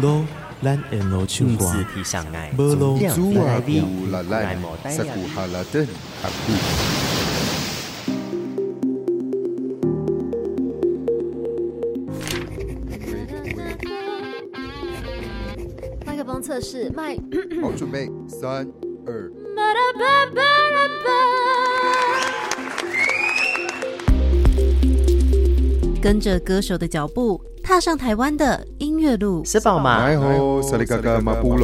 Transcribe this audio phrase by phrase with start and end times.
[0.00, 0.24] 路，
[0.62, 1.64] 咱沿路唱歌，
[2.56, 5.04] 无路阻碍你，来莫带呀。
[16.04, 17.16] 麦克风测试，麦。
[17.62, 18.66] 好，准备，三、
[19.06, 19.30] 二。
[26.00, 28.64] 跟着歌手的脚步，踏上台湾的
[28.98, 29.44] 音乐路。
[29.44, 30.10] 是宝吗？
[30.10, 30.60] 你好，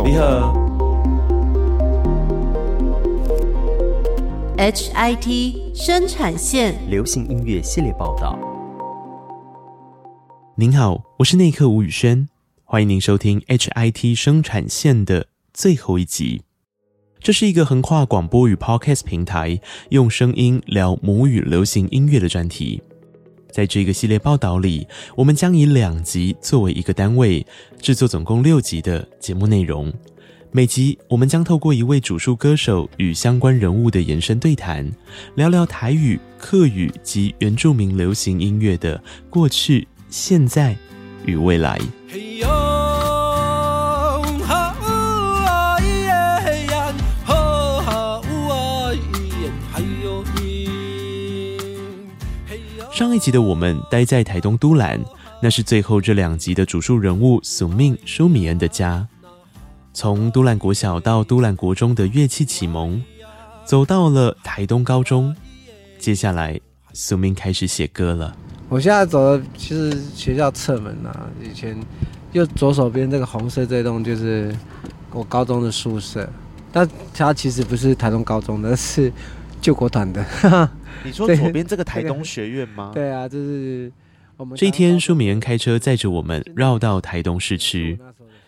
[0.05, 0.55] 你好。
[4.57, 8.39] HIT 生产线流行音乐系列报道。
[10.55, 12.29] 您好，我是内克吴宇轩，
[12.63, 16.43] 欢迎您收听 HIT 生产线的最后一集。
[17.19, 22.81] 这是一个横跨广播与 Podcast 平台，用声音聊母语流行音乐的专题。
[23.55, 27.47] 在这个系列报道里，我们将以两集作为一个单位，
[27.81, 29.95] 制作总共六集的节目内容。
[30.51, 34.91] 每集我们将透过一位主述歌手与相关人物的延伸对谈，
[35.37, 40.77] 聊聊台语、客语及原住民流行音乐的过去、现在
[41.25, 41.79] 与未来。
[52.95, 55.05] 上一集的我们待在台东都兰，
[55.43, 59.05] 那是最后这两集的主述人物苏命舒米恩的家。
[59.93, 63.03] 从都兰国小到都兰国中的乐器启蒙，
[63.65, 65.35] 走到了台东高中，
[65.99, 66.61] 接下来
[66.93, 68.33] 苏命开始写歌了。
[68.69, 71.77] 我现在走的其实学校侧门啊，以前
[72.31, 74.55] 右左手边这个红色这栋就是
[75.11, 76.31] 我高中的宿舍，
[76.71, 79.13] 但它其实不是台东高中的，是
[79.61, 80.71] 救国团的。
[81.03, 82.93] 你说左边这个台东学院吗？
[82.95, 83.93] 对啊，就是
[84.37, 84.57] 我们。
[84.57, 87.99] 这一天，舒米恩开车载着我们绕到台东市区。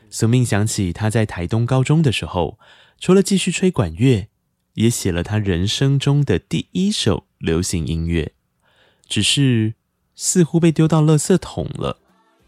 [0.09, 2.59] 苏命想起他在台东高中的时候，
[2.99, 4.29] 除了继续吹管乐，
[4.75, 8.33] 也写了他人生中的第一首流行音乐，
[9.09, 9.75] 只是
[10.15, 11.99] 似乎被丢到垃圾桶了。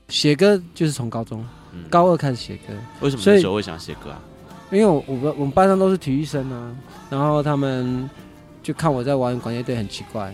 [0.08, 1.44] 写歌就是从高中，
[1.90, 2.72] 高二开始写歌。
[3.00, 4.22] 为什么那时候会想写歌啊？
[4.70, 6.76] 因为我我们我们班上都是体育生啊，
[7.10, 8.08] 然后他们。
[8.62, 10.26] 就看我在玩管乐队很奇怪，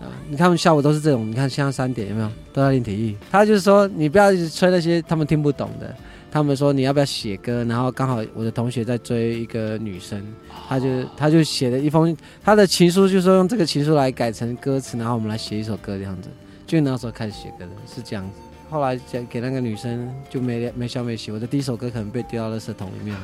[0.00, 3.16] 啊，你看他们下午都是这种，你看现在三点有没有都在练体育？
[3.30, 5.94] 他就是说你不要一直吹那些他们听不懂的，
[6.30, 7.64] 他们说你要不要写歌？
[7.64, 10.22] 然后刚好我的同学在追一个女生，
[10.68, 16.28] 他就他就写了一封他的情书，就说用这个情书来改成歌词，然后我们来写一首歌这样子。
[16.66, 18.40] 就那时候开始写歌的，是这样子。
[18.70, 23.16] 后来讲给那个女生就没没消没息，我的第一首歌可能被丢到垃圾桶里面。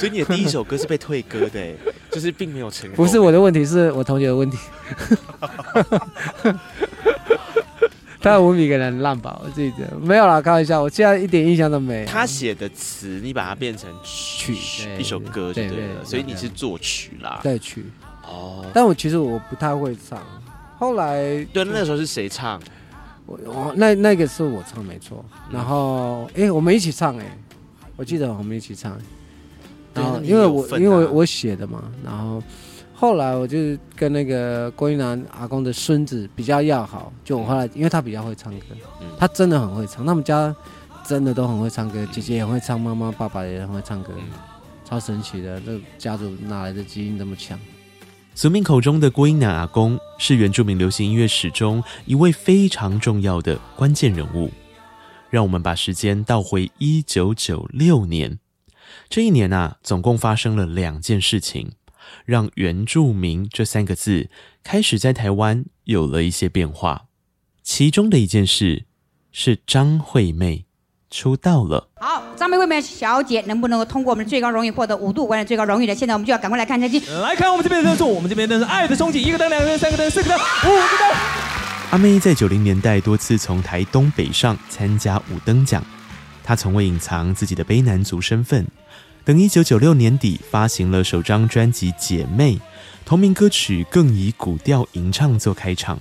[0.00, 1.74] 所以你的第一首歌是被退歌的，
[2.10, 2.96] 就是并没有成功。
[2.96, 4.56] 不是我的问题，是我同学的问题。
[8.22, 9.38] 他有五米给人烂吧？
[9.44, 10.80] 我自己觉得没有啦，开玩笑。
[10.80, 12.06] 我现在一点印象都没有。
[12.06, 14.56] 他写的词，你把它变成曲，
[14.98, 16.02] 一首歌就对了。
[16.02, 17.84] 所以你是作曲啦，对曲。
[18.26, 18.64] 哦。
[18.72, 20.22] 但我其实我不太会唱。
[20.78, 22.58] 后来，对，那时候是谁唱？
[23.26, 25.22] 我我那那个是我唱没错。
[25.50, 27.38] 然后，哎、欸，我们一起唱哎、欸，
[27.96, 28.98] 我记得我们一起唱。
[29.94, 32.42] 然后，因为我因为我写的嘛，然后
[32.94, 33.58] 后来我就
[33.96, 38.66] 跟那个郭英南阿公的孙子比较要好，就我后来因为他比较会唱歌，
[39.18, 40.54] 他真的很会唱，他们家
[41.04, 44.12] 真的都很会唱歌，姐姐也会唱，妈妈爸爸也很会唱歌，
[44.84, 47.58] 超神奇的，这家族哪来的基因这么强？
[48.34, 54.50] 苏命口中的郭英男阿公是原住民流行音乐史中一位非常重要的关键人物。
[55.30, 58.38] 让我们把时间倒回一九九六年。
[59.10, 61.72] 这一年啊，总共发生了两件事情，
[62.24, 64.30] 让“原住民”这三个字
[64.62, 67.06] 开始在台湾有了一些变化。
[67.60, 68.84] 其中的一件事
[69.32, 70.66] 是张惠妹
[71.10, 71.88] 出道了。
[71.96, 75.94] 好，张惠妹小姐能不能够通过我们的最高荣誉获得五度关的最高荣誉呢？
[75.96, 77.00] 现在我们就要赶快来看成绩。
[77.20, 81.18] 来看我们这边的灯数，我们这边的灯是爱的憧憬，一个灯、两个灯、三个灯、四个灯、五个灯。
[81.90, 85.84] 阿妹在九零年代多次从台东北上参加五灯奖，
[86.44, 88.64] 她从未隐藏自己的卑南族身份。
[89.24, 92.54] 等一九九六年底发行了首张专辑《姐妹》，
[93.04, 96.00] 同名歌曲更以古调吟唱做开场，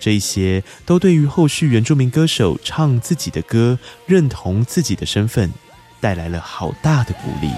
[0.00, 5.52] 这些都对于后续原住民歌手唱自己的歌、认同自己的身份，
[6.00, 7.50] 带来了好大的鼓励。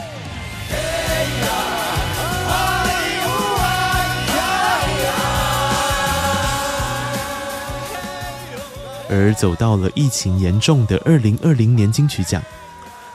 [9.09, 12.43] 而走到了疫情严重的二零二零年金曲奖。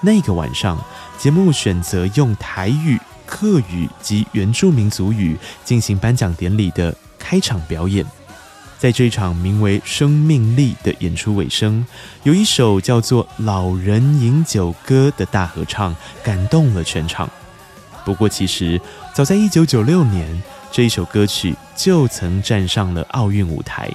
[0.02, 0.78] 那个晚上，
[1.18, 8.06] 节目选择用台语、客语及原住民族语进行颁奖典礼的开场表演。
[8.78, 11.84] 在这场名为《生命力》的演出尾声，
[12.24, 17.28] 有一首叫做《老人饮酒歌》的大合唱，感动了全场。
[18.04, 18.80] 不过，其实
[19.14, 23.90] 早在1996年，这一首歌曲就曾站上了奥运舞台，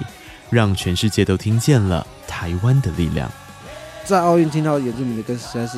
[0.49, 3.31] 让全世界都听见了台湾的力量。
[4.03, 5.77] 在奥运听到原住民的歌实在是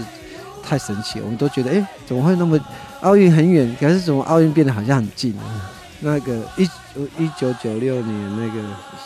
[0.63, 2.60] 太神奇了，我们都觉得，哎，怎么会那么
[3.01, 5.36] 奥运很远，可是怎么奥运变得好像很近？
[6.00, 6.63] 那个一
[7.18, 8.62] 一九九六年那个，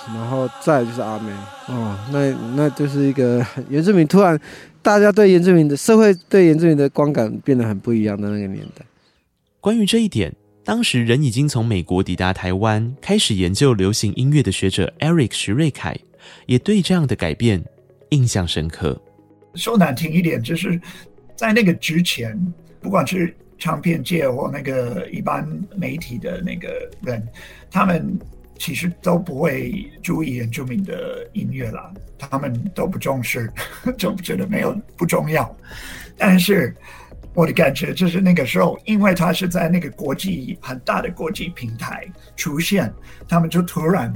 [0.07, 1.31] 然后再就是阿妹
[1.68, 4.39] 哦，那那就是一个 原住民突然
[4.81, 8.86] 大家对原住民的社会对原住民的观感变得很不一样的那个年代。
[9.60, 10.33] 关于这一点。
[10.63, 15.98] 当时人已经从美国抵达台湾，开始研究流行音乐的学者 Eric 徐瑞凯，
[16.45, 17.63] 也对这样的改变
[18.10, 19.01] 印象深刻。
[19.56, 20.77] 说难听一点，就是
[21.38, 22.38] 在那个之前，
[22.81, 25.48] 不管是唱片界或那个一般
[25.78, 26.68] 媒体的那个
[27.01, 27.25] 人，
[27.72, 28.19] 他们
[28.57, 33.50] 其实都不会注意原住民的音乐啦，他们都不重视，
[33.98, 35.56] 就觉得没有不重要。
[36.18, 36.75] 但是。
[37.34, 42.04] 我的感觉就是那个时候，因为他是在那个国际很大的国际平台
[42.36, 42.92] 出现，
[43.30, 44.12] 他们就突然，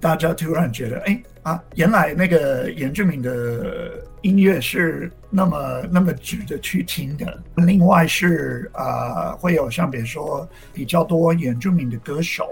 [0.00, 7.42] 大家突然觉得，哎啊，原来那个原住民的音乐是那么那么值得去听的。
[7.54, 12.46] 另外是呃，会有像比如说比较多原住民的歌手，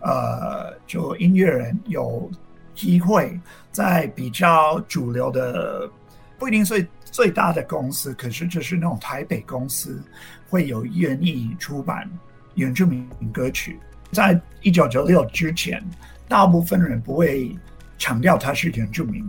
[0.00, 2.28] 呃，就音乐人有
[2.74, 3.38] 机会
[3.70, 5.88] 在比较主流的，
[6.38, 6.84] 不一定最。
[7.12, 10.00] 最大的公司，可是就是那种台北公司，
[10.48, 12.08] 会有愿意出版
[12.54, 13.80] 原住民歌曲。
[14.12, 15.84] 在一九九六之前，
[16.28, 17.50] 大部分人不会
[18.00, 19.22] 强调他是原住民，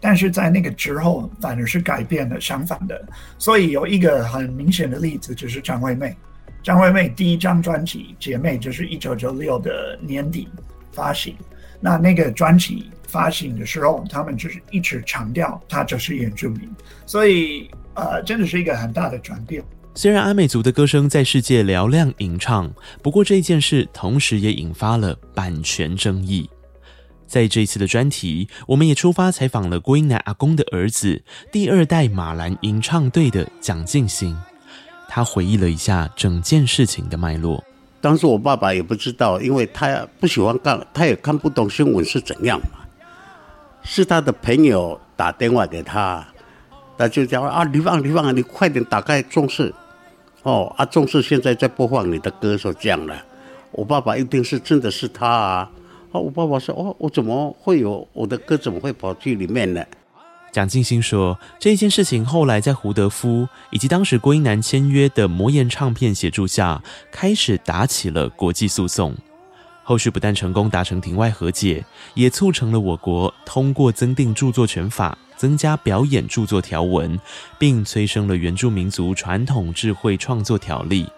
[0.00, 3.00] 但是在那个之后，反而是改变了，相反的。
[3.38, 6.16] 所以有一个很明显的例子，就是张惠妹。
[6.62, 10.48] 张惠妹第一张专辑《姐妹》就是一九九六的年底
[10.90, 11.36] 发行。
[11.78, 16.60] 那那个专辑发行的时候，他们就是一直强调他就是原住民，
[17.04, 19.62] 所以呃，真的是一个很大的转变。
[19.94, 22.72] 虽然阿美族的歌声在世界嘹亮吟唱，
[23.02, 26.48] 不过这件事同时也引发了版权争议。
[27.26, 34.36] 在这一次的专题，我们也出发采访了郭英男阿公的儿子，第二代马兰吟唱队的蒋进新，
[35.08, 37.64] 他回忆了一下整件事情的脉络。
[38.00, 42.80] 当时我爸爸也不知道，因为他不喜欢看，他也看不懂新闻是怎样嘛。
[43.82, 46.26] 是他的朋友打电话给他，
[46.96, 49.74] 他就讲啊，李旺，李旺，你快点打开中视，
[50.42, 53.22] 哦，啊，中视现在在播放你的歌，说这样了。
[53.72, 55.70] 我爸爸一定是真的是他啊，
[56.14, 59.84] 啊，我爸爸说哦，我怎么会有我的歌怎么会跑去里面呢？
[60.52, 66.80] 蒋敬新说，这件事情后来在胡德夫以及当时郭英男签约的魔岩唱片协助下，
[67.10, 69.12] 开始打起了国际诉讼。
[69.82, 71.84] 后续不但成功达成庭外和解，
[72.14, 77.18] 也促成了我国通过增订著作权法，增加表演著作条文，
[77.58, 81.08] 并催生了原住民族传统智慧创作条例。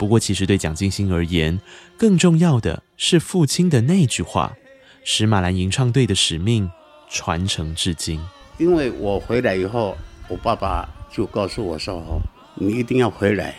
[0.00, 1.60] 不过，其实对蒋劲新而言，
[1.98, 4.56] 更重要的是父亲的那句话，
[5.04, 6.70] 使马兰吟唱队的使命
[7.10, 8.18] 传承至今。
[8.56, 9.94] 因为我回来以后，
[10.26, 12.18] 我爸爸就告诉我说：“哦，
[12.54, 13.54] 你一定要回来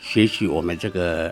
[0.00, 1.30] 学习我们这个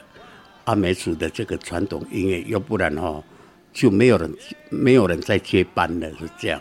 [0.65, 3.25] 阿美族的这个传统音乐，要不然哦，
[3.73, 4.31] 就没有人
[4.69, 6.61] 没有人再接班了。”是这样，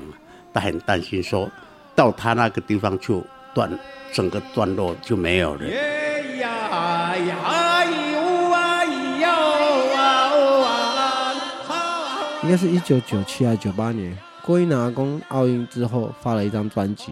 [0.53, 1.51] 他很担心说，
[1.97, 3.21] 到他那个地方就
[3.53, 3.69] 段
[4.11, 5.65] 整个段落就没有了。
[12.43, 14.17] 应该是一九九七还是九八年？
[14.43, 17.11] 郭英男阿公奥运之后发了一张专辑，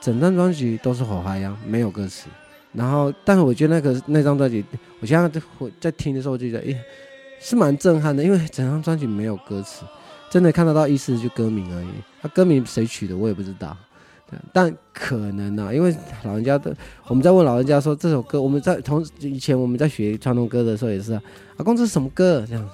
[0.00, 2.28] 整张专辑都是吼嗨呀，没有歌词。
[2.72, 4.64] 然后，但是我觉得那个那张专辑，
[5.00, 5.40] 我现在在
[5.80, 6.78] 在听的时候，就觉得，哎，
[7.40, 9.84] 是蛮震撼的，因为整张专辑没有歌词，
[10.30, 11.88] 真的看得到意思就歌名而已。
[12.20, 13.76] 他、歌名谁取的我也不知道，
[14.52, 21.22] 但可能啊，因为老人家的，我们在问老人家说这首歌，我们在从以前我们在学传统歌的时候也是啊，
[21.58, 22.68] 阿公这是什么歌这样。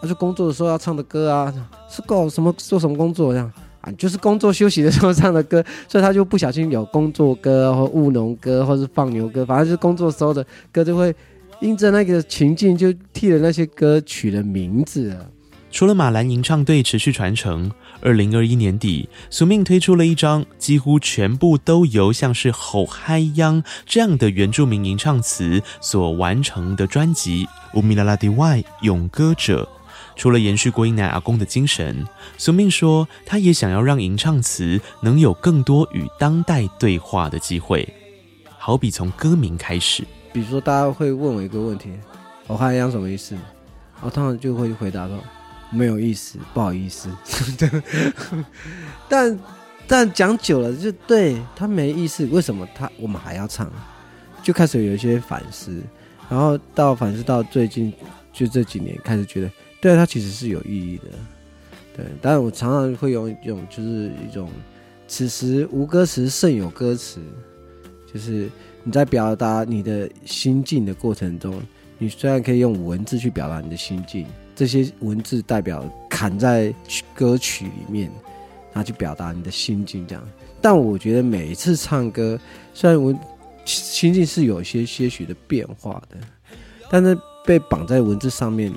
[0.00, 1.52] 他说工作的时候要唱的歌啊，
[1.88, 3.50] 是搞什么做什么工作这样
[3.80, 3.90] 啊？
[3.98, 11.14] 就是工作休息的时候 唱的歌，所以他就不小心有工作歌或务农歌，或是放牛歌，反正就是工作时候的歌，就会
[11.60, 15.16] 因着那个情境，就替了那些歌取了名字。
[15.70, 17.70] 除了马兰吟唱队持续传承，
[18.06, 27.44] 二零二一年底，苏命推出了一张几乎全部都由像是吼嗨央这样的原住民吟唱词所完成的专辑
[27.76, 29.64] 《乌米拉拉迪外勇歌者》。
[30.14, 32.06] 除了延续郭英男阿公的精神，
[32.38, 37.92] 苏命说，他也想要让吟唱词能有更多与当代对话的机会，
[38.56, 40.04] 好比从歌名开始。
[40.32, 41.90] 比如说，大家会问我一个问题
[42.46, 43.36] ：“吼嗨央什么意思？”
[44.00, 45.18] 我通常就会回答说
[45.70, 47.08] ：“没有意思，不好意思。
[49.08, 49.38] 但
[49.86, 53.70] 但讲久了就对他没意思，为什么他我们还要唱？
[54.42, 55.82] 就开始有一些反思，
[56.28, 57.92] 然后到反思到最近
[58.32, 61.04] 就这几年开始觉得，对，他其实是有意义的。
[61.96, 64.48] 对，但是我常常会用一种就是一种，
[65.08, 67.20] 此时无歌词胜有歌词，
[68.12, 68.48] 就是
[68.84, 71.60] 你在表达你的心境的过程中，
[71.98, 76.74] 你虽然可以用文字去表达你的心境，这些文字代表砍在
[77.14, 78.10] 歌曲里面，
[78.72, 80.28] 然后去表达你的心境这样。
[80.60, 82.36] 但我觉得每一次唱歌，
[82.74, 83.14] 虽然我
[83.64, 86.16] 心境是有些些许的变化的，
[86.90, 88.74] 但是被绑在文字上面，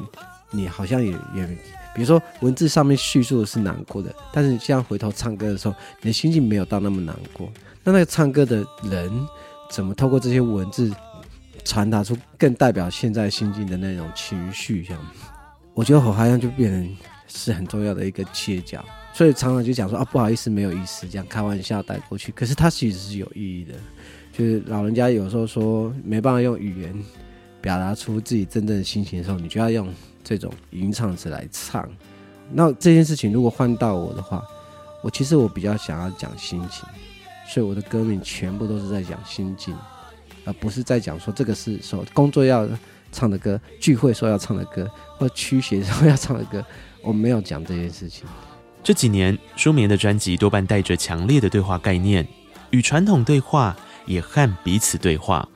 [0.51, 1.57] 你好像也也。
[1.95, 7.49] 比如说文字上面叙述的是难过的，但是你现在回头唱歌的时候，你的心境没有到那么难过。
[7.83, 9.11] 那那个唱歌的人
[9.71, 10.93] 怎么透过这些文字
[11.65, 14.83] 传达出更代表现在心境的那种情绪？
[14.83, 15.01] 这样，
[15.79, 16.97] 我觉得好像就变成
[17.29, 18.83] 是很重要的一个切角。
[19.13, 22.33] 所以常常就讲说啊，不好意思，没有意思，这样开玩笑带过去。
[22.33, 23.73] 可是它其实是有意义的，
[24.33, 26.93] 就是老人家有时候说没办法用语言
[27.61, 29.87] 表达出自己真正的心情的时候，你就要用。
[30.21, 31.89] 这种吟唱词来唱，
[32.51, 34.43] 那这件事情如果换到我的话，
[35.01, 36.87] 我其实我比较想要讲心情，
[37.47, 39.73] 所以我的歌名全部都是在讲心境，
[40.45, 42.69] 而不是在讲说这个是说工作要
[43.11, 46.63] 唱的歌，聚会说要唱的歌，或驱邪说要唱的歌，
[47.01, 48.25] 我没有讲这件事情。
[48.81, 52.25] 这几年，舒眠的专辑多半带着强烈的对话概念，
[52.69, 53.75] 与传统对话，
[54.05, 55.47] 也和彼此对话。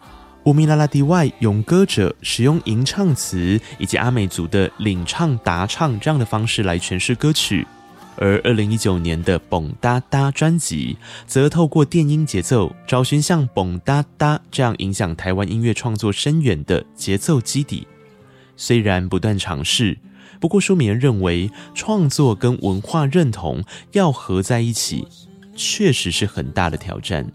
[0.43, 7.65] 乌米拉拉迪外，勇歌者使用吟唱词以及阿美族的领唱答唱这样的方式来诠释歌曲，
[8.17, 17.87] 而二零一九年的《蹦哒哒》专辑则透过电音节奏，找寻像《蹦哒哒》这样影响台湾音乐创作深远的节奏基底。
[18.55, 19.97] 虽然不断尝试，
[20.39, 25.07] 不过舒眠认为创作跟文化认同要合在一起，
[25.55, 27.25] 确实是很大的挑战。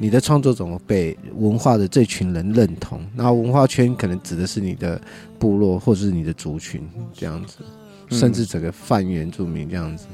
[0.00, 3.04] 你的创作怎么被文化的这群人认同？
[3.16, 5.00] 然后文化圈可能指的是你的
[5.38, 6.80] 部落或者是你的族群
[7.12, 7.58] 这样子，
[8.10, 10.06] 甚至整个泛原住民这样子。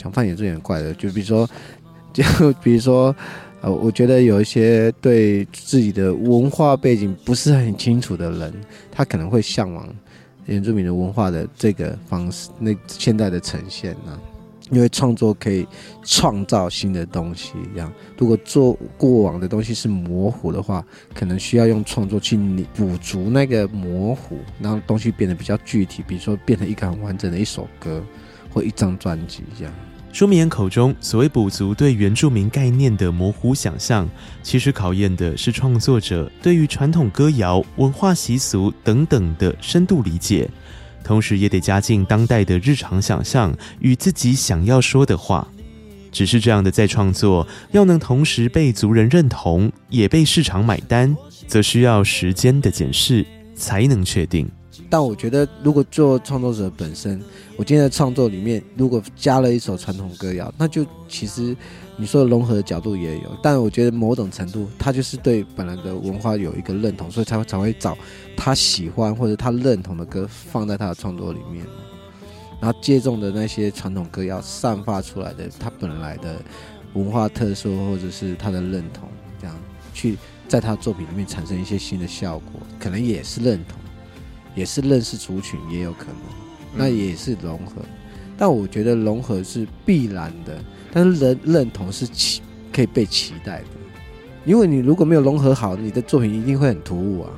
[0.00, 1.46] 讲泛原住民很怪的，就比如说，
[2.10, 2.24] 就
[2.62, 3.14] 比如说，
[3.60, 8.54] 呃，我觉得有一些对自己的文化背景不是很清楚的人，
[8.90, 9.86] 他可能会向往
[10.46, 14.18] 原住民的文化的这个方式，那现在的呈现呢、
[14.70, 15.66] 因为创作可以
[16.02, 17.92] 创造新的东西，这样。
[18.16, 20.82] 如果做过往的东西是模糊的话，
[21.14, 22.36] 可能需要用创作去
[22.74, 26.02] 补足那个模糊，让东西变得比较具体。
[26.08, 28.02] 比如说，变成一个很完整的一首歌
[28.52, 29.74] 或一张专辑这样。
[30.12, 34.08] 舒眠口中所谓补足对原住民概念的模糊想象，
[34.42, 40.50] 其实考验的是创作者对于传统歌谣、文化习俗等等的深度理解。
[41.02, 45.46] 同时也得加进当代的日常想象与自己想要说的话，
[46.12, 53.24] 只是这样的再创作，要能同时被族人认同，也被市场买单，则需要时间的检视
[53.54, 54.50] 才能确定。
[54.90, 57.22] 但我觉得，如果做创作者本身，
[57.56, 61.56] 我今天的创作里面如果加了一首传统歌谣，那就其实。
[61.96, 67.94] 你说的融合的角度也有，但我觉得某种程度，他就是对本来的文化有一个认同，所以才会才会找
[68.34, 71.62] 他喜欢或者他认同的歌放在他的创作里面，
[72.58, 76.40] 然后借重的那些传统歌要散发出来的他本来的
[76.94, 79.06] 文化特色或者是他的认同，
[79.38, 79.54] 这样
[79.92, 80.16] 去
[80.48, 83.78] 在他作品里面产生一些新的效果，可能也是认同，
[84.54, 87.82] 也是认识族群，也有可能，那也是融合，
[88.36, 90.58] 但我觉得融合是必然的。
[90.92, 92.42] 但是人认同是期
[92.72, 93.66] 可以被期待的，
[94.44, 97.30] 因为你如果没有融合好，你的作品一定会很突兀啊。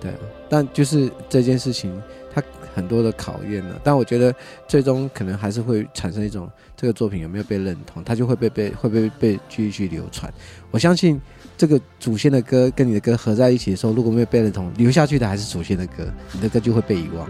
[0.00, 0.12] 对，
[0.48, 2.42] 但就是这件事情，它
[2.74, 3.80] 很多的考验呢。
[3.82, 4.34] 但我觉得
[4.66, 10.32] 最终可能还是会产生一种这个作品有没有被认同，它就会被被会被被继续流传。
[10.70, 11.20] 我相信
[11.56, 17.26] 这个祖先的歌跟你的歌合在一起的时候，如果没有被认同，留下去的还是祖先的歌，你的歌就会被遗忘。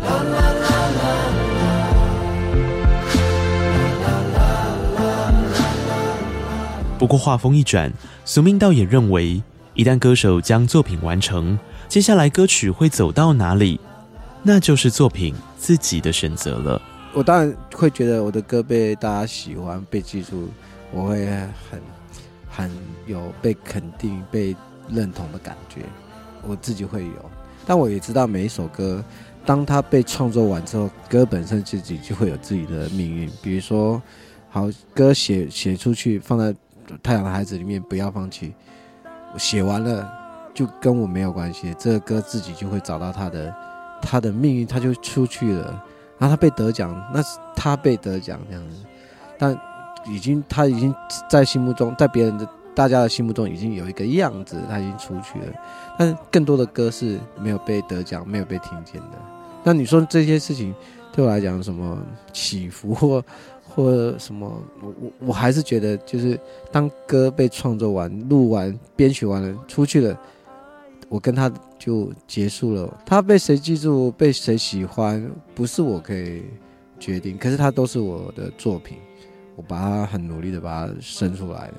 [0.00, 1.10] 啦啦啦啦
[6.98, 7.92] 不过话锋一转，
[8.24, 9.42] 苏明道也认为，
[9.74, 13.78] 一旦歌手将作品完成，接下来歌曲会走到哪里，
[14.42, 16.80] 那就是作品自己的选择了。
[17.12, 20.48] 我当然会觉得我的歌被大家喜欢、被记住，
[20.92, 21.26] 我会
[21.70, 21.78] 很
[22.54, 22.70] 很
[23.06, 24.54] 有被肯定、被
[24.88, 25.82] 认同的感觉，
[26.42, 27.30] 我自己会有。
[27.66, 29.02] 但我也知道，每一首歌，
[29.44, 33.30] 当它被创作完之后，歌本身自己就会有自己的命运。
[33.42, 34.00] 比如说，
[34.50, 36.54] 好歌写写出去，放在。
[37.02, 38.52] 太阳的孩子里面不要放弃，
[39.38, 40.06] 写完了
[40.52, 43.54] 就跟我没有关系，这个歌自己就会找到他的
[44.02, 45.82] 他的命运，他就出去了。
[46.18, 48.76] 然后他被得奖，那是他被得奖这样子，
[49.38, 49.58] 但
[50.06, 50.94] 已经他已经
[51.28, 55.46] 在心目中，在别人的大家的心目中已经有一个样子，他已经出去了。
[55.98, 59.18] 但是更多的歌是没有被得奖，没有被听见的。
[59.62, 60.74] 那你说这些事情
[61.12, 61.98] 对我来讲什么
[62.32, 63.24] 起伏或
[63.74, 64.46] 或什么？
[64.80, 66.38] 我我我还是觉得，就是
[66.70, 70.16] 当歌被创作完、录完、编曲完了出去了，
[71.08, 73.00] 我跟他就结束了。
[73.04, 76.44] 他被谁记住、被谁喜欢，不是我可以
[77.00, 78.98] 决定，可是他都是我的作品，
[79.56, 81.74] 我把它很努力的把它生出来的。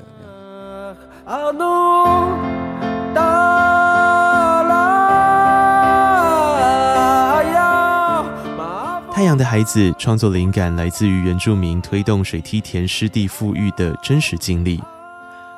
[9.12, 14.82] 太阳的孩子创作灵感来自于原住民推动水梯田湿地复育的真实经历。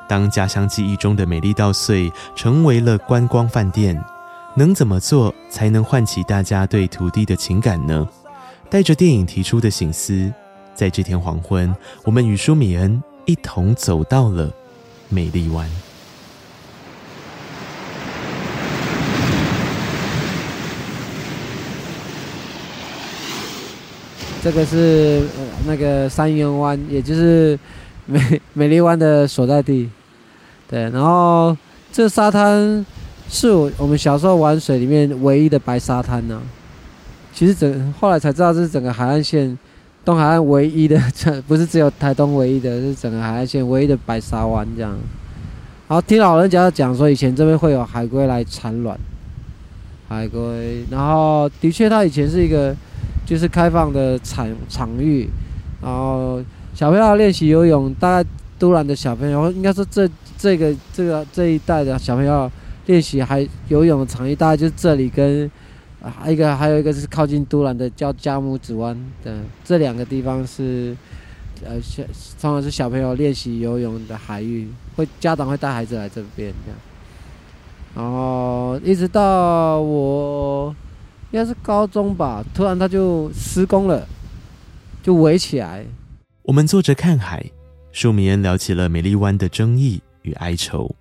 [0.08, 4.02] 当家乡记忆中的美丽稻穗成为了观光饭店，
[4.56, 8.08] 能怎么做才能唤起大家对土地的情感呢？
[8.70, 10.32] 带着电影提出的醒思，
[10.78, 14.54] 在这天黄昏，我们与舒米恩一同走到了
[15.10, 15.68] 美丽湾。
[24.44, 27.58] 这个是呃那个三元湾，也就是
[28.06, 29.90] 美美丽湾的所在地。
[30.70, 31.58] 对，然后
[31.92, 32.86] 这沙滩
[33.28, 36.40] 是我我们小时候玩水里面唯一的白沙滩呢、
[37.34, 39.58] 其实整后来才知道，这是整个海岸线
[40.04, 41.02] 东海岸唯一的，
[41.48, 44.92] 不是只有台东唯一的，是整个海岸线唯一的白沙湾这样。
[45.88, 48.98] 然后听老人家讲说，以前这边会有海龟来产卵，
[50.08, 50.86] 海龟。
[50.90, 52.76] 然后的确，它以前是一个。
[53.28, 55.28] 就是开放的场场域，
[55.82, 56.42] 然后
[56.74, 62.50] 小朋友练习游泳，大概都兰的小朋友，应该说这这个这个这一代的小朋友
[62.86, 65.52] 练习还游泳的场域，大概就是这里跟
[66.02, 70.96] 还一个还有一个是靠近都兰的叫加木子湾的这两个地方是
[71.64, 72.04] 呃小
[72.40, 76.80] 通常是小朋友练习游泳的海域，会家长会带孩子来这边这样，
[77.96, 80.76] 然后一直到我。
[81.30, 84.08] 应该是高中吧，突然他就施工了，
[85.04, 85.86] 就围起来。
[86.44, 87.52] 我们坐着看海，
[87.92, 90.96] 舒米恩聊起了美丽湾的争议与哀愁。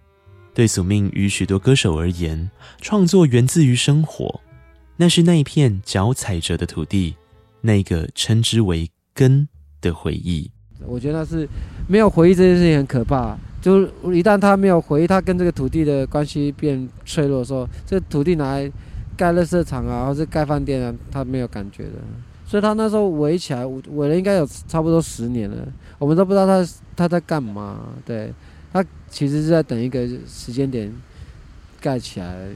[0.53, 4.41] 对宿命与许多歌手而言，创作源自于生活，
[4.97, 7.17] 那是那一片脚踩着的土地，
[7.61, 9.49] 那个称之为根
[9.81, 10.51] 的回忆。
[10.85, 11.49] 我觉得那是
[11.89, 13.83] 没有回忆这件事情很可怕，就
[14.13, 18.73] 一旦他没有回忆，他跟这个土地的关系变脆弱的时候，这土地拿来。
[19.19, 21.93] 盖垃圾场啊，或者盖饭店啊，他没有感觉的，
[22.47, 25.67] 所以他那时候围起来，围了应该有差不多十年了，
[25.99, 27.81] 我们都不知道他他在干嘛。
[28.05, 28.31] 对，
[28.75, 30.93] 他其实是在等一个时间点
[31.81, 32.47] 盖起来，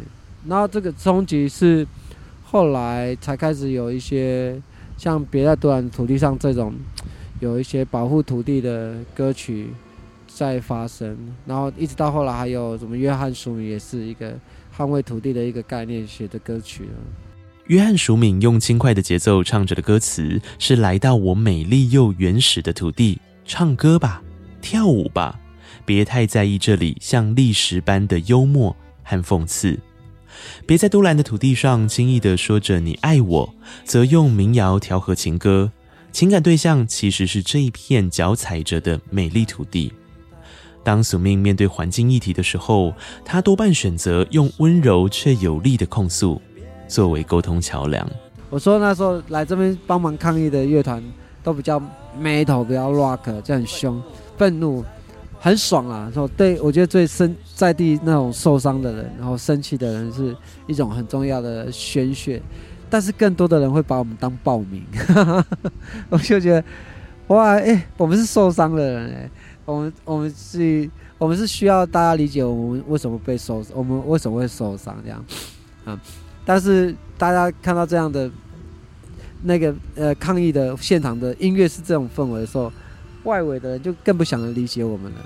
[0.46, 1.86] 然后这个终极是
[2.50, 4.60] 后来才开始有一些
[4.96, 6.74] 像别在多兰土地上这种
[7.38, 9.68] 有一些保护土地的歌曲
[10.26, 14.34] 在发生，然后一直到后来还有什么约翰舒米也是一个。
[14.76, 16.88] 捍卫土地的一个概念写的歌曲，
[17.66, 24.22] 约翰舒敏用轻快的节奏唱着的歌词是：来到我美丽又原始的土地，唱歌吧，
[24.62, 25.38] 跳舞吧，
[25.84, 29.78] 别太在意这里像历史般的幽默和讽刺。
[30.66, 35.70] 别在都兰的土地上轻易地说着你爱我，则用民谣调和情歌，
[36.12, 39.92] 情感对象其实是这一片脚踩着的美丽土地。
[40.82, 46.40] 当宿命面对环境议题的时候，他多半选择用温柔却有力的控诉
[46.88, 48.08] 作为沟通桥梁。
[48.48, 51.02] 我说那时候来这边帮忙抗议的乐团
[51.42, 51.78] 都比较
[52.20, 54.02] metal，比较 rock，就很凶、
[54.38, 54.84] 愤怒、
[55.42, 56.10] 很爽啊！
[56.12, 62.40] 说对我觉得最深在地那种受伤的人，然后生气的人是一种很重要的宣泄，
[62.90, 64.84] 但是更多的人会把我们当暴民，
[66.10, 66.62] 我就觉得
[67.28, 69.30] 哇，哎、我们是受伤的人哎、
[69.64, 75.24] 我们我们是，我们是需要大家理解我们为什么被受，我们为什么会受伤这样，
[75.86, 75.98] 嗯，
[76.44, 78.30] 但是大家看到这样的
[79.42, 82.70] 那个呃抗议的现场的音乐是这种氛围的时候，
[83.24, 85.18] 外围的人就更不想理解我们了。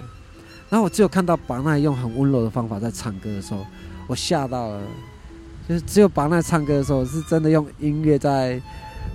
[0.71, 3.65] 然后我只有看到巴奈用很温柔的方法在唱歌的时候，
[4.07, 4.81] 我吓到了，
[5.69, 8.61] 就是只有巴奈唱歌的时候是真的用音乐在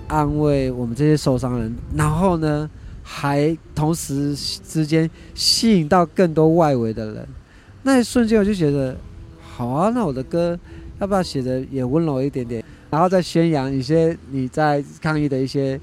[0.07, 2.69] 安慰我们这些受伤人，然后呢，
[3.03, 7.27] 还同时之间吸引到更多外围的人，
[7.83, 8.95] 那一瞬间我就觉得，
[9.41, 10.57] 好啊，那我的歌
[10.99, 15.79] 要不要写的也温柔一点点，然后再宣扬一些你在抗议的一些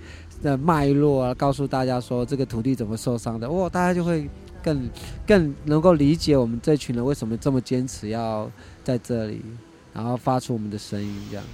[0.46, 4.30] 的脉络啊，告诉大家说这个土地怎么受伤的，哇，大家就会
[4.62, 4.88] 更
[5.26, 8.48] 更能够理解我们这群人为什么这么坚持要
[8.85, 9.42] 在这里，
[9.92, 11.44] 然后发出我们的声音这样。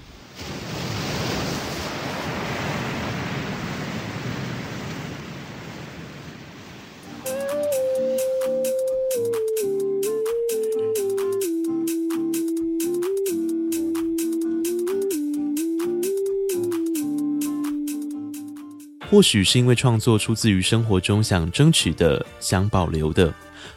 [19.13, 23.31] 或许是因为创作出自于生活中想争取的、想保留的。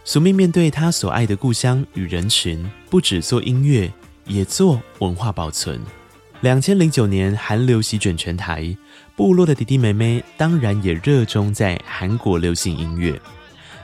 [0.06, 3.92] 苏命面对他所爱的故乡与人群，不只做音乐，
[4.28, 5.82] 也做文化保存。
[6.40, 8.74] 两千零九年韩流席卷全台，
[9.18, 13.20] 部落的弟弟妹妹当然也热衷在韩国流行音乐。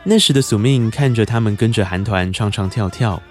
[0.05, 3.21] 那时的苏命看着他们跟着韩团唱唱跳跳，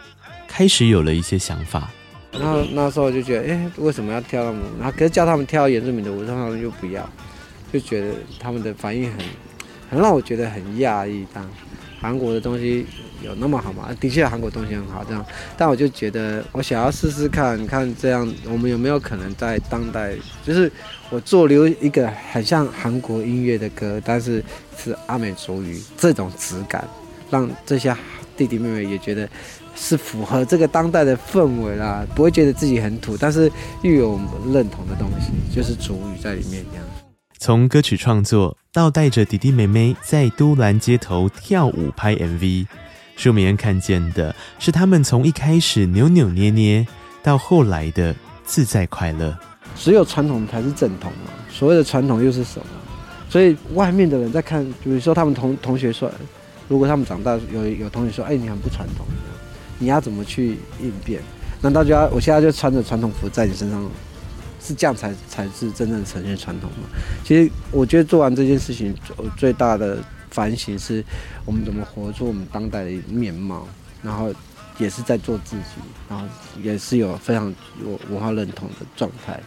[0.46, 1.90] 开始有了一些想法。
[2.32, 4.58] 然后那时候就觉得，哎，为什么要跳那么？
[4.78, 7.08] 然后可是叫他们跳原住民的舞，他们就不要。
[7.72, 9.18] 就觉得他们的反应很，
[9.90, 11.26] 很让我觉得很讶异。
[11.32, 11.48] 当
[12.00, 12.86] 韩国的东西
[13.22, 13.88] 有那么好吗？
[14.00, 15.24] 的确，韩国东西很好，这样。
[15.56, 20.72] 但我就觉得，我想要试试看看这样，我们有没有可能在当代，就是
[21.10, 24.42] 我做留一个很像韩国音乐的歌，但是
[24.78, 26.88] 是阿美族语这种质感，
[27.30, 27.94] 让这些
[28.36, 29.28] 弟弟妹妹也觉得
[29.76, 33.52] 是符合这个当代的氛围啦，不会觉得自己很土，但是
[33.82, 34.18] 又有
[34.54, 36.84] 认同的东西，就是族语在里面这样。
[37.42, 42.66] 从歌曲创作到带着弟弟妹妹在都兰街头跳舞拍 MV，
[43.16, 46.86] 舒米恩看见的是他们从一开始扭扭捏捏，
[47.22, 49.34] 到后来的自在快乐。
[49.74, 51.32] 只有传统才是正统嘛？
[51.50, 52.66] 所谓的传统又是什么？
[53.30, 56.12] 所以外面的人在看，比如说他们同同学说，
[56.68, 59.06] 如果他们长大有有同学说，哎，你很不传统，
[59.78, 61.22] 你要怎么去应变？
[61.62, 63.82] 难道就要我现在就穿着传统服在你身上？
[64.62, 66.86] 是这样才才是真正呈现传统嘛？
[67.24, 68.94] 其实我觉得做完这件事情，
[69.36, 69.98] 最大的
[70.30, 71.02] 反省是
[71.44, 73.66] 我们怎么活出我们当代的面貌，
[74.02, 74.32] 然后
[74.78, 75.62] 也是在做自己，
[76.08, 76.26] 然后
[76.62, 79.40] 也是有非常有文化认同的状态。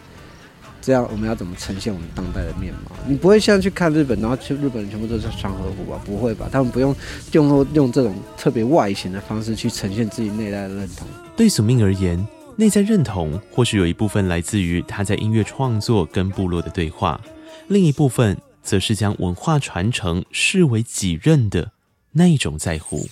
[0.81, 2.91] 这样我们要怎么呈现我们当代的面貌？
[3.07, 6.01] 你不会像去看日本，然后去日本人全部都是穿和服吧？
[6.03, 6.49] 不会吧？
[6.51, 6.93] 他们不用
[7.31, 11.07] 用用这种特别外形的方式去呈现自己内在的认同。
[11.37, 12.27] 对苏命而言。
[12.55, 17.19] 内在认同或许有一部分来自于他在音乐创作跟部落的对话，
[17.67, 21.71] 另一部分则是将文化传承视为己任的
[22.11, 23.07] 那一种在乎。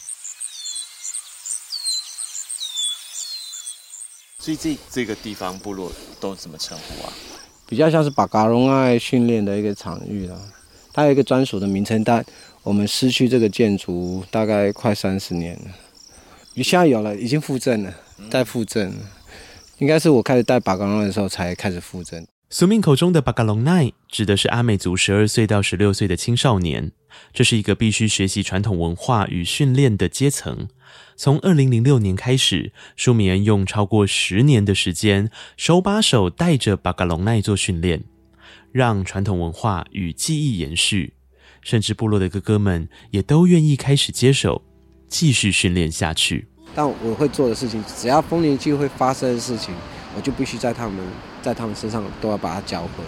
[4.37, 7.11] 所以这这个地方部落都怎么称呼啊？
[7.67, 10.39] 比较像是巴嘎隆爱训练的一个场域了，
[10.93, 12.23] 它有一个专属的名称，但
[12.61, 15.71] 我们失去这个建筑大概快三十年了，
[16.53, 17.91] 你现在有了，已经复振了，
[18.29, 18.93] 在复振。
[19.81, 22.27] 应该是我开始带巴嘎隆的时候才开始复振。
[22.51, 26.91] 苏命口中的巴嘎隆奈指的是阿美族十二岁到十六岁的青少年，
[27.33, 30.67] 这是一个必须学习传统文化与训练的阶层。
[31.15, 38.03] 从二零零六年开始，舒米恩用超过十年的时间，手把手带着巴嘎隆奈做训练，
[38.71, 41.15] 让传统文化与技艺延续，
[41.63, 44.61] 甚至部落的哥哥们也都愿意开始接手，
[45.07, 46.49] 继续训练下去。
[46.73, 49.75] 但我会做的事情，只要丰年祭会发生的事情，
[50.15, 50.95] 我就必须在他们
[51.41, 53.03] 在他们身上都要把它教会。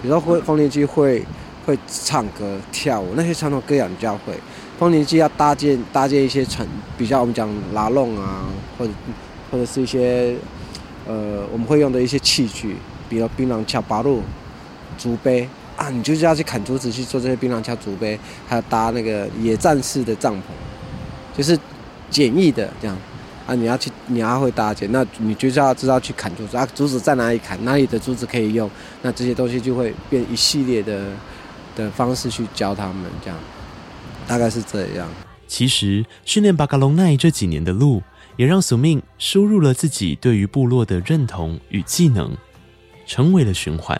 [0.00, 1.24] 比如说会丰年祭会
[1.66, 4.32] 会唱歌跳舞，那些传统歌谣你教会。
[4.78, 6.64] 丰年祭要搭建搭建一些传
[6.96, 8.44] 比较我们讲拉弄啊，
[8.78, 8.92] 或者
[9.50, 10.36] 或者是一些
[11.04, 12.76] 呃我们会用的一些器具，
[13.08, 14.22] 比如槟榔敲八路
[14.96, 21.58] 竹杯啊，你就是要去砍竹子去做这些槟榔敲竹杯，还有搭那个野战式的帐篷，就是。
[22.10, 22.96] 简易的这样
[23.48, 31.06] 啊，你要去，你要会搭建，那你就是要知道去砍竹子啊，竹子在哪里砍，哪里的竹子可以用，那这些东西就会变一系列的
[31.74, 33.38] 的方式去教他们，这样
[34.26, 35.08] 大概是这样。
[35.46, 38.02] 其实训练巴嘎隆奈这几年的路，
[38.36, 42.36] 也让苏命输入了自己对于部落的认同与技能，
[43.06, 43.98] 成为了循环。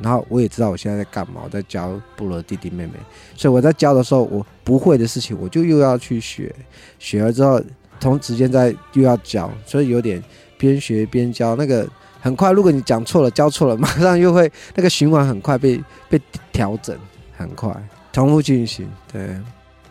[0.00, 2.92] 然后我也知道我现在在干嘛，我在教部落弟弟妹妹，
[3.36, 6.54] 所以我在教的时候，我不会的事情，我就又要去学，
[6.98, 7.60] 学了之后
[8.00, 10.22] 同时间在又要教，所以有点
[10.56, 11.88] 边学边教，那个
[12.20, 16.20] 很快，如果你讲错了，教错了，马上又会那个循环很快被被
[16.52, 16.96] 调整，
[17.36, 17.74] 很快
[18.12, 18.88] 重复进行。
[19.12, 19.38] 对，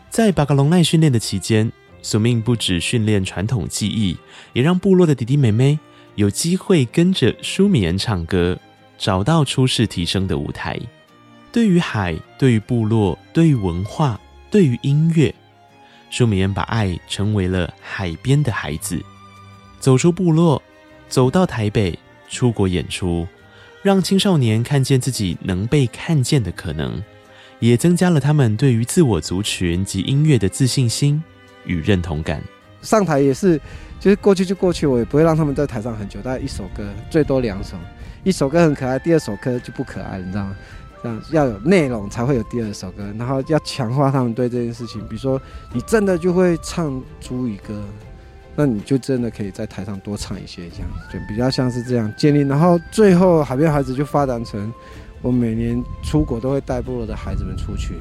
[0.09, 4.17] 在巴嘎隆奈训练的期间，苏命不止训练传统技艺，
[4.53, 5.79] 也让部落的弟弟妹妹
[6.15, 8.57] 有机会跟着舒米恩唱歌。
[8.97, 10.79] 找到出世提升的舞台。
[11.51, 14.17] 对于海，对于部落，对于文化，
[14.49, 15.35] 对于音乐，
[16.15, 18.97] 舒美恩把爱成为了海边的孩子。
[19.81, 20.63] 走出部落，
[21.09, 21.99] 走到台北，
[22.29, 23.27] 出国演出，
[23.83, 27.03] 让青少年看见自己能被看见的可能，
[27.59, 31.21] 也增加了他们对于自我族群及音乐的自信心
[31.65, 32.41] 与认同感。
[32.81, 33.59] 上台也是，
[33.99, 37.75] 就是过去就过去，我也不会让他们在台上很久，大概一首歌，最多两首。
[38.23, 40.55] 一首歌很可爱，第二首歌就不可爱，你知道吗？
[41.31, 45.01] 要有内容才会有第二首歌，然后要强化他们对这件事情。
[45.07, 45.41] 比如说，
[45.73, 47.81] 你真的就会唱族语歌，
[48.55, 52.41] 那你就真的可以在台上多唱一些，这样就比较像是这样建立。
[52.41, 54.71] 然后最后海边孩子就发展成
[55.21, 57.95] 我每年出国都会带部落的孩子们出去，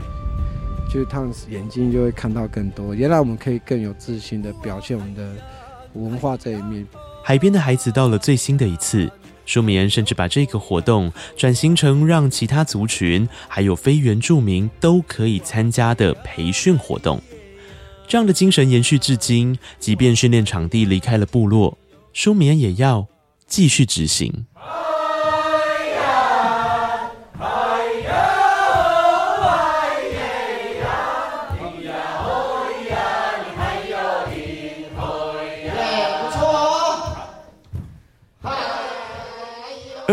[0.92, 2.94] 就是他们眼睛就会看到更多。
[2.94, 5.28] 原来我们可以更有自信的表现我们的
[5.94, 6.86] 文化这一面。
[7.22, 9.10] 海边的孩子到了最新的一次，
[9.46, 17.20] 舒眠甚至把这个活动转型成让其他族群还有非原住民都可以参加的培训活动。
[18.06, 21.76] 这样的精神延续至今，即便训练场地离开了部落，
[22.12, 23.06] 舒眠也要
[23.46, 24.46] 继续执行。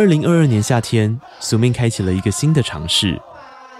[0.02, 3.22] 二零二二年夏天，苏明开启了一个新的尝试。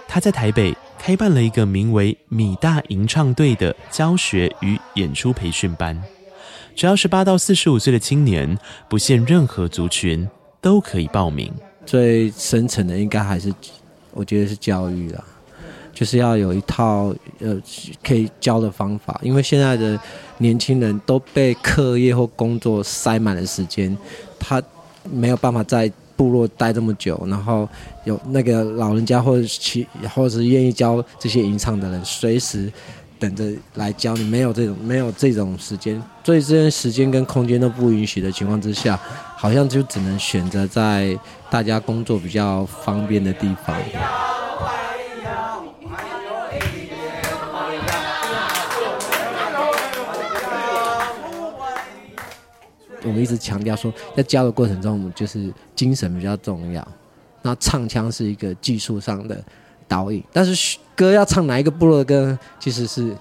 [0.06, 6.00] 他在台北开办了一个名为“米大吟唱队”的教学与演出培训班，
[6.76, 8.56] 只要十八到四十五岁的青年，
[8.88, 10.28] 不限任何族群，
[10.60, 11.52] 都可以报名。
[11.84, 13.52] 最深层的应该还是，
[14.12, 15.24] 我觉得是教育啦，
[15.92, 17.60] 就是要有一套呃
[18.00, 19.98] 可以教的方法，因为现在的
[20.38, 23.98] 年轻人都被课业或工作塞满了时间，
[24.38, 24.62] 他
[25.10, 25.90] 没有办法在。
[26.22, 27.68] 部落待这么久，然后
[28.04, 32.72] 有那个老人家或者其或者是愿意教这些吟唱的人，随时
[33.18, 34.22] 等着来教你。
[34.22, 38.96] 没有这种没有这种时间，所以这些时间跟空间都不允许的情况之下，
[39.36, 41.18] 好像就只能选择在
[41.50, 43.76] 大家工作比较方便的地方。
[53.04, 56.86] 我们一直强调说，在教的过程中，我们就是精神比较重要。
[57.42, 59.44] 那唱腔是一个技术上的
[59.88, 63.12] 导引，但是歌要唱哪一个部落的歌，其实是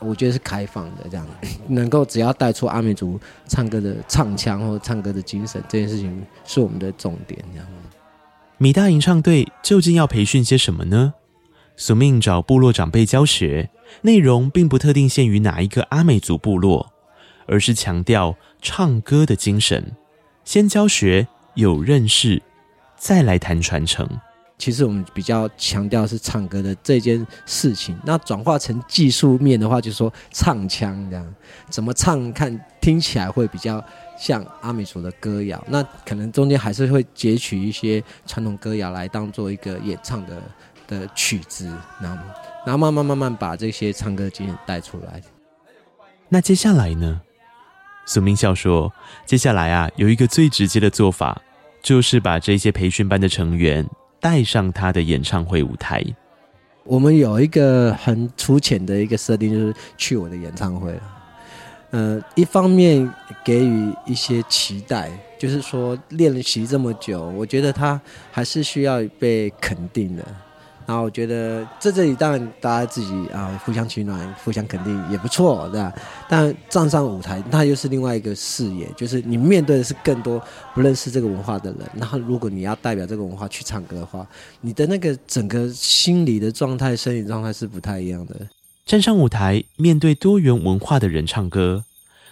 [0.00, 1.26] 我觉得是开放的，这样
[1.68, 7.40] 能够只要带出阿美族唱歌的唱腔或唱歌的精神，这件事情是我们的重点。
[7.52, 7.66] 这样，
[8.56, 11.14] 米大吟唱队究竟要培训些什么呢？
[11.76, 13.70] 索命找部落长辈教学，
[14.02, 16.92] 内容并不特定限于哪一个阿美族部落，
[17.46, 18.34] 而是强调。
[18.60, 19.92] 唱歌的精神，
[20.44, 22.42] 先教学有认识，
[22.96, 24.08] 再来谈传承。
[24.58, 27.96] 其实我们比较强调是唱歌的这件事情。
[28.04, 31.34] 那转化成技术面的话，就是说唱腔这样，
[31.70, 33.82] 怎么唱看听起来会比较
[34.18, 35.64] 像阿美族的歌谣。
[35.68, 40.42] 那可能中间还是会截取一些传统歌谣来当做一个演唱的
[40.88, 41.66] 的曲子，
[42.02, 42.24] 然后
[42.66, 45.22] 然后慢慢慢慢把这些唱歌经验带出来。
[46.28, 47.20] 那接下来呢？
[48.08, 48.90] 苏明笑说
[49.26, 51.42] ：“接下来啊，有一个最直接的做法，
[51.82, 53.86] 就是把这些培训班的成员
[54.18, 56.02] 带上他的演唱会舞台。
[56.84, 61.02] 我们有一个很粗浅的一个设定，就是去我的演唱会了。
[61.90, 63.12] 呃，一方面
[63.44, 68.00] 给予一些期待，就是说练习这么久，我觉得他
[68.32, 70.24] 还是需要被肯定的。”
[70.88, 75.92] 然后我觉得在这里当然大家自己啊互相取暖、互相肯定也不错，对吧？
[76.30, 80.42] 但站上舞台，那又是另外一个视野，就是你面对的是更多
[80.74, 81.80] 不认识这个文化的人。
[81.94, 84.26] 然后如果你要代表这个文化去唱歌的话，
[84.62, 88.34] 你的那个整个心理的状态、生理状态是不太一样的。
[88.86, 91.84] 站上舞台，面对多元文化的人唱歌，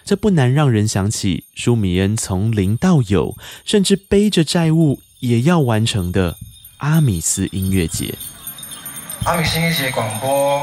[0.03, 6.37] 这不难让人想起舒米恩从零到有，甚至背着债务也要完成的
[6.77, 8.15] 阿米斯音乐节。
[9.27, 10.61] 阿米斯音乐节广播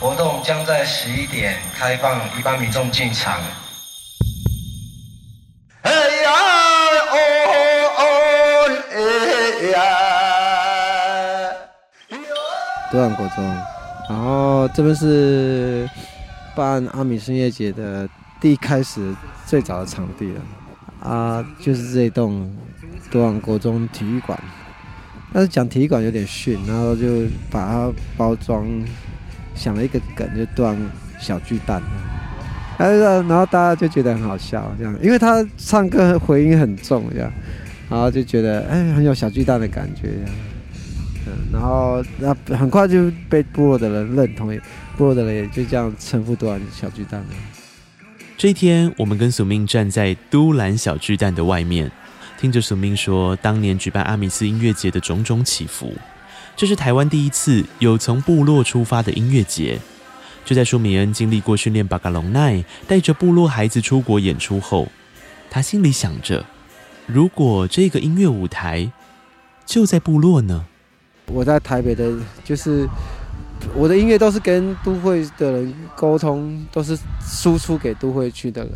[0.00, 3.38] 活动将在十一点开放一般民众进场。
[5.82, 6.30] 哎呀
[7.12, 7.16] 哦
[7.98, 8.02] 哦
[8.90, 8.96] 哎
[9.68, 9.78] 呀！
[12.90, 13.44] 多安国中，
[14.08, 15.86] 然后这边是
[16.54, 18.08] 办阿米深夜节的
[18.40, 20.40] 第一开始最早的场地了
[21.06, 22.50] 啊，就是这栋
[23.10, 24.42] 多安国中体育馆。
[25.36, 28.66] 但是讲体育馆有点逊，然后就把它包装，
[29.54, 30.74] 想了一个梗，就断
[31.20, 31.82] 小巨蛋。
[32.78, 37.30] 然后大家就觉得很好笑，这样，因为他唱歌回音很重，这样，
[37.90, 40.30] 然后就觉得哎，很有小巨蛋的感觉，这样。
[41.26, 44.58] 嗯，然后那很快就被部落的人认同，
[44.96, 47.26] 部落的人也就这样称呼断小巨蛋了。
[48.38, 51.92] 这一天，我们跟苏明站在都兰小巨蛋的外面。
[52.38, 55.94] 听着苏明说，当年举办阿米斯音乐节的种种起伏，
[56.54, 59.78] 这是台湾第一次有从部落出发的音乐节。
[60.44, 64.86] 就在舒米恩经历过训练巴嘎隆奈，带着部落孩子出国演出后，
[65.50, 66.44] 他心里想着：
[67.06, 68.92] 如果这个音乐舞台
[69.64, 70.66] 就在部落呢？
[71.26, 72.12] 我在台北的，
[72.44, 72.86] 就是
[73.74, 78.72] 我的音乐都是跟都会的人沟通，都是输出给都会区的人，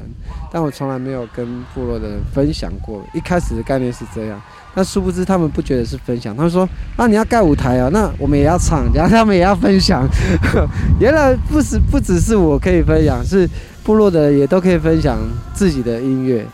[0.53, 3.03] 但我从来没有跟部落的人分享过。
[3.15, 4.41] 一开始的概念是这样，
[4.75, 10.07] 但殊不知他们不觉得是分享，他们说：“啊，你要盖舞台啊，那我们也要唱，然后他们也要分享。
[11.01, 13.49] ”原来不是不只是我可以分享，是
[13.83, 15.19] 部落的人也都可以分享
[15.55, 16.47] 自己的音乐。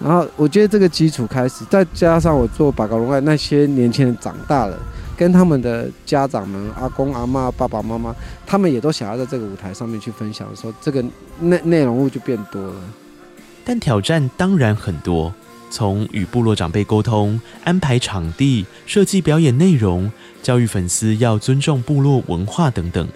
[0.00, 4.78] 然后我觉得这个基础开始，再加上我做巴嘎隆爱，那些年轻人长大了。
[5.18, 8.14] 跟他们的家长们、阿公阿妈、爸爸妈妈，
[8.46, 11.04] 他们也都想要在这个舞台上面去分享说，这个
[11.40, 12.80] 内内容物就变多了。
[13.64, 15.34] 但挑战当然很多，
[15.70, 23.08] 从与部落长辈沟通、安排场地、设计表演内容、教育粉丝要尊重部落文化等等。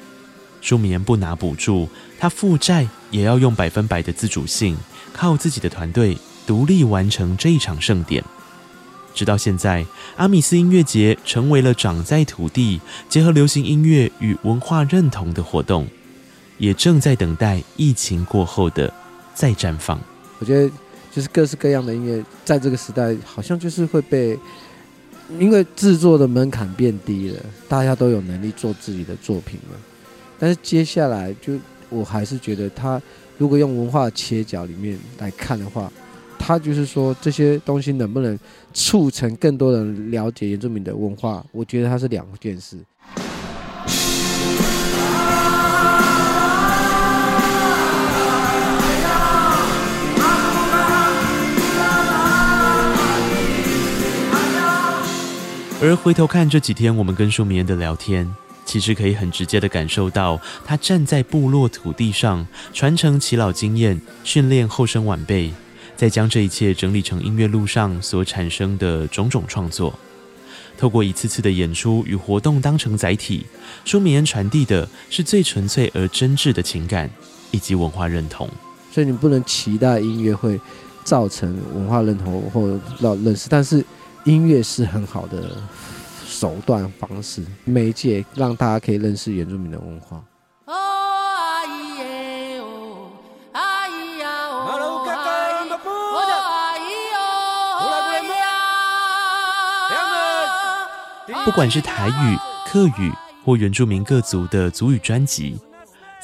[0.61, 1.89] 舒米不拿补助，
[2.19, 4.77] 他负债也要用百分百的自主性，
[5.13, 8.25] 靠自己的团队独立完成这一场盛典。
[9.15, 9.85] 直到现在，
[10.17, 15.87] 阿米斯音乐节成为了长在土地、结合流行音乐与文化认同的活动，
[16.59, 18.93] 也正在等待疫情过后的
[19.35, 20.01] 再绽放。
[20.39, 20.71] 我觉得，
[21.11, 24.39] 就是各式各样的音乐，在这个时代，好像就是会被，
[25.39, 29.79] 因为制作的门槛变低了，大家都有能力做自己的作品了。
[30.39, 31.53] 但是接下来，就
[31.89, 33.01] 我还是觉得，他
[33.37, 35.93] 如果用文化切角里面来看的话。
[36.45, 38.37] 他就是说，这些东西能不能
[38.75, 41.43] 促成更多人了解原住民的文化？
[41.53, 42.77] 我觉得它是两件事。
[55.81, 58.29] 而回头看这几天我们跟舒米恩的聊天，
[58.65, 65.53] 其实可以很直接的感受到，他站在部落土地上，传承耆老经验，训练后生晚辈。
[65.97, 69.97] 再将这一切整理成音乐路上所产生的种种创作，
[70.77, 73.47] 透过一次次的演出与活动当成载体，
[73.85, 77.09] 舒明恩传递的是最纯粹而真挚的情感
[77.51, 78.49] 以及文化认同。
[78.91, 80.61] 所以你不能期待音乐会
[81.05, 83.85] 造成文化认同或认识，但是
[84.25, 85.57] 音乐是很好的
[86.27, 90.23] 手段方式媒介，让大家可以认识原住民的文化。
[101.45, 103.13] 不管是台语、客语
[103.45, 105.59] 或原住民各族的族语专辑，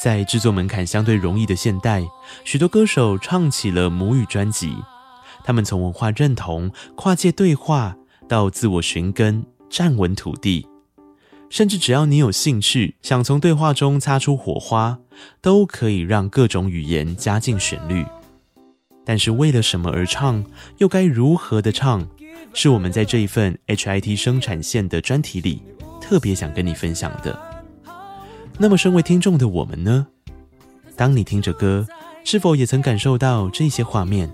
[0.01, 2.05] 在制作门槛相对容易的现代，
[2.45, 4.73] 许多歌手唱起了母语专辑。
[5.43, 7.97] 他们从文化认同、跨界对话
[8.29, 10.69] 到自我寻根、站稳土地，
[11.51, 14.99] 甚至只要你有兴趣，想从对话中擦出火花，
[15.43, 18.07] 都可以让各种语言加进旋律。
[19.05, 20.45] 但是为了什么而唱，
[20.77, 22.07] 又该如何的唱？
[22.53, 25.63] 是我们在这一份 HIT 生产线的专题里
[26.01, 27.39] 特别想跟你分享的。
[28.59, 30.07] 那么，身为听众的我们呢？
[30.97, 31.87] 当你听着歌，
[32.25, 34.29] 是否也曾感受到这些画面，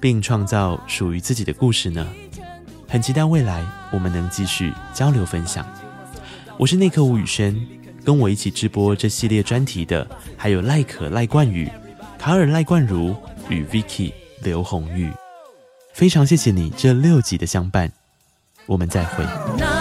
[0.00, 2.06] 并创造属于自己的故事呢？
[2.86, 5.66] 很期待未来我们能继续交流分享。
[6.56, 7.60] 我是内克吴宇轩，
[8.04, 11.68] 跟我一起直播这系列专题的还有赖可赖冠宇、
[12.16, 13.16] 卡尔赖冠如
[13.48, 15.10] 与 Vicky 刘红玉。
[15.94, 17.90] 非常谢谢你这六集的相伴，
[18.66, 19.73] 我们再会。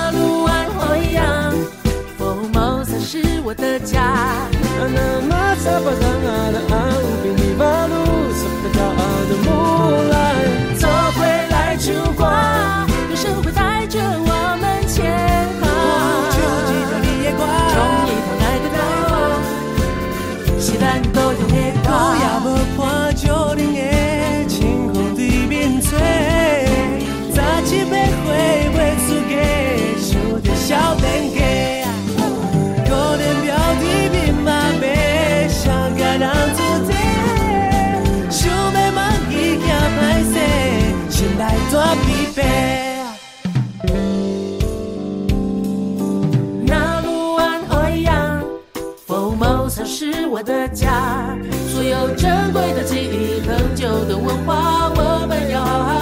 [49.86, 55.93] 是我的家，所有珍贵的记忆、恒久的文化，我们要好好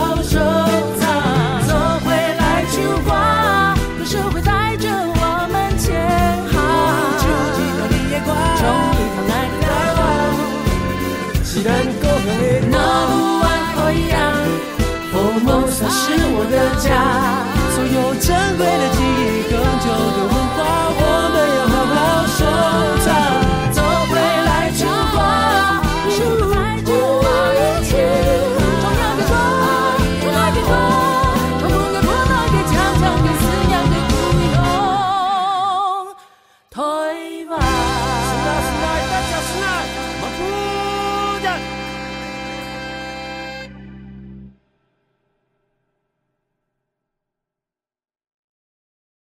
[16.41, 16.89] 我的家，
[17.69, 19.85] 所有珍贵的记忆，更久
[20.17, 20.59] 的文化，
[20.97, 20.99] 我
[21.31, 22.70] 们要好好守。